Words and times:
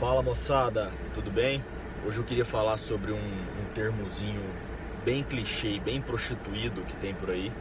Fala 0.00 0.22
moçada, 0.22 0.90
tudo 1.12 1.30
bem? 1.30 1.62
Hoje 2.06 2.16
eu 2.16 2.24
queria 2.24 2.46
falar 2.46 2.78
sobre 2.78 3.12
um, 3.12 3.18
um 3.18 3.74
termozinho 3.74 4.40
bem 5.04 5.22
clichê, 5.22 5.78
bem 5.78 6.00
prostituído 6.00 6.80
que 6.80 6.96
tem 6.96 7.12
por 7.12 7.28
aí, 7.28 7.52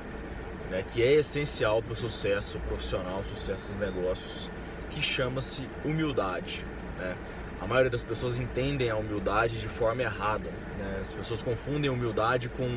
né, 0.71 0.81
que 0.89 1.03
é 1.03 1.15
essencial 1.15 1.83
para 1.83 1.91
o 1.91 1.95
sucesso 1.97 2.57
profissional, 2.59 3.21
sucesso 3.25 3.67
dos 3.67 3.77
negócios, 3.77 4.49
que 4.89 5.01
chama-se 5.01 5.67
humildade. 5.83 6.63
Né? 6.97 7.13
A 7.59 7.67
maioria 7.67 7.91
das 7.91 8.03
pessoas 8.03 8.39
entendem 8.39 8.89
a 8.89 8.95
humildade 8.95 9.59
de 9.59 9.67
forma 9.67 10.01
errada. 10.01 10.49
Né? 10.77 10.99
As 11.01 11.11
pessoas 11.11 11.43
confundem 11.43 11.89
humildade 11.89 12.47
com, 12.47 12.69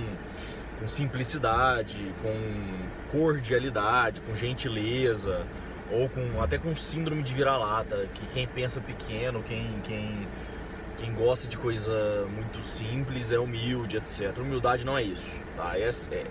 com 0.80 0.88
simplicidade, 0.88 2.12
com 2.20 3.16
cordialidade, 3.16 4.22
com 4.22 4.34
gentileza 4.34 5.46
ou 5.92 6.08
com 6.08 6.42
até 6.42 6.58
com 6.58 6.74
síndrome 6.74 7.22
de 7.22 7.32
vira-lata, 7.34 8.08
que 8.14 8.26
quem 8.26 8.46
pensa 8.46 8.80
pequeno, 8.80 9.42
quem, 9.42 9.66
quem, 9.84 10.26
quem 10.96 11.12
gosta 11.14 11.46
de 11.46 11.58
coisa 11.58 12.26
muito 12.34 12.66
simples 12.66 13.32
é 13.32 13.38
humilde, 13.38 13.96
etc. 13.96 14.36
Humildade 14.38 14.84
não 14.84 14.96
é 14.96 15.02
isso, 15.02 15.38
tá? 15.56 15.78
É, 15.78 15.82
é, 15.82 16.26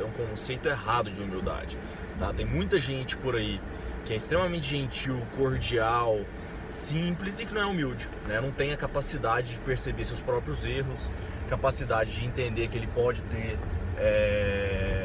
é 0.00 0.04
um 0.04 0.10
conceito 0.10 0.68
errado 0.68 1.10
de 1.10 1.22
humildade, 1.22 1.78
tá? 2.18 2.32
Tem 2.32 2.44
muita 2.44 2.78
gente 2.78 3.16
por 3.16 3.36
aí 3.36 3.60
que 4.04 4.12
é 4.12 4.16
extremamente 4.16 4.68
gentil, 4.68 5.18
cordial, 5.36 6.20
simples 6.68 7.40
e 7.40 7.46
que 7.46 7.54
não 7.54 7.62
é 7.62 7.66
humilde, 7.66 8.08
né? 8.26 8.40
Não 8.40 8.50
tem 8.50 8.72
a 8.72 8.76
capacidade 8.76 9.52
de 9.52 9.60
perceber 9.60 10.04
seus 10.04 10.20
próprios 10.20 10.66
erros, 10.66 11.10
capacidade 11.48 12.10
de 12.10 12.24
entender 12.24 12.68
que 12.68 12.76
ele 12.76 12.88
pode 12.88 13.22
ter 13.24 13.56
é, 13.98 15.03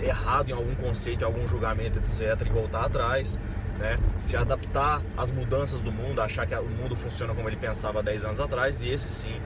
errado 0.00 0.50
em 0.50 0.52
algum 0.52 0.74
conceito, 0.74 1.22
em 1.22 1.24
algum 1.24 1.46
julgamento, 1.46 1.98
etc., 1.98 2.46
e 2.46 2.50
voltar 2.50 2.86
atrás, 2.86 3.40
né? 3.78 3.98
se 4.18 4.36
adaptar 4.36 5.00
às 5.16 5.30
mudanças 5.30 5.80
do 5.80 5.92
mundo, 5.92 6.20
achar 6.20 6.46
que 6.46 6.54
o 6.54 6.64
mundo 6.64 6.96
funciona 6.96 7.34
como 7.34 7.48
ele 7.48 7.56
pensava 7.56 8.02
10 8.02 8.24
anos 8.24 8.40
atrás, 8.40 8.82
e 8.82 8.88
esse 8.88 9.08
sim 9.08 9.40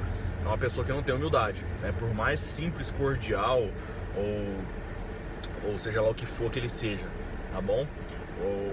é 0.45 0.47
uma 0.47 0.59
pessoa 0.59 0.85
que 0.85 0.93
não 0.93 1.03
tem 1.03 1.15
humildade. 1.15 1.59
Né? 1.81 1.93
Por 1.99 2.13
mais 2.15 2.41
simples, 2.41 2.91
cordial 2.91 3.69
ou, 4.17 5.71
ou 5.71 5.79
seja 5.79 6.03
lá 6.03 6.11
o 6.11 6.15
que 6.15 6.27
for 6.27 6.51
que 6.51 6.59
ele 6.59 6.69
seja, 6.69 7.07
tá 7.53 7.61
bom? 7.61 7.87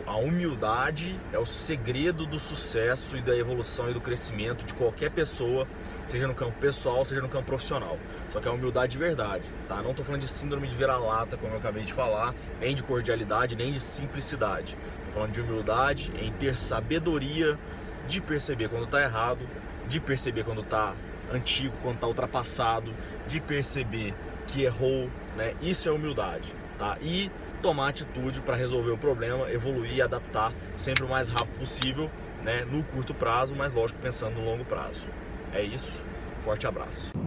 A 0.06 0.16
humildade 0.16 1.20
é 1.32 1.38
o 1.38 1.46
segredo 1.46 2.26
do 2.26 2.40
sucesso 2.40 3.16
e 3.16 3.22
da 3.22 3.36
evolução 3.38 3.90
e 3.90 3.94
do 3.94 4.02
crescimento 4.02 4.66
de 4.66 4.74
qualquer 4.74 5.12
pessoa, 5.12 5.68
seja 6.08 6.28
no 6.28 6.34
campo 6.34 6.58
pessoal, 6.60 7.06
seja 7.06 7.22
no 7.22 7.30
campo 7.30 7.46
profissional. 7.46 7.98
Só 8.32 8.40
que 8.40 8.48
é 8.48 8.52
a 8.52 8.54
humildade 8.54 8.94
de 8.94 8.98
verdade, 8.98 9.44
tá? 9.68 9.82
Não 9.82 9.92
estou 9.92 10.04
falando 10.04 10.22
de 10.22 10.28
síndrome 10.28 10.68
de 10.68 10.76
vira-lata, 10.76 11.38
como 11.38 11.54
eu 11.54 11.60
acabei 11.60 11.84
de 11.84 11.94
falar, 11.94 12.34
nem 12.60 12.74
de 12.74 12.82
cordialidade, 12.82 13.56
nem 13.56 13.72
de 13.72 13.80
simplicidade. 13.80 14.76
Estou 15.00 15.14
falando 15.14 15.32
de 15.32 15.42
humildade 15.42 16.12
em 16.20 16.32
ter 16.34 16.58
sabedoria 16.58 17.58
de 18.08 18.20
perceber 18.20 18.70
quando 18.70 18.86
está 18.86 19.02
errado, 19.02 19.48
de 19.88 20.00
perceber 20.00 20.44
quando 20.44 20.62
está 20.62 20.94
antigo, 21.32 21.76
quando 21.84 21.96
está 21.96 22.08
ultrapassado, 22.08 22.92
de 23.28 23.40
perceber 23.40 24.16
que 24.50 24.64
errou, 24.64 25.10
né? 25.36 25.54
Isso 25.62 25.88
é 25.88 25.92
humildade, 25.92 26.54
tá? 26.78 26.98
E 27.02 27.32
tomar 27.62 27.90
atitude 27.90 28.42
para 28.42 28.56
resolver 28.56 28.92
o 28.92 28.98
problema, 28.98 29.50
evoluir 29.52 29.96
e 29.96 30.02
adaptar 30.02 30.54
sempre 30.78 31.04
o 31.04 31.08
mais 31.08 31.30
rápido 31.30 31.60
possível, 31.60 32.10
né, 32.44 32.66
no 32.72 32.84
curto 32.84 33.14
prazo, 33.14 33.54
mas 33.56 33.74
lógico 33.74 34.00
pensando 34.02 34.36
no 34.36 34.46
longo 34.46 34.64
prazo. 34.66 35.08
É 35.54 35.62
isso. 35.62 36.02
Forte 36.44 36.66
abraço. 36.66 37.19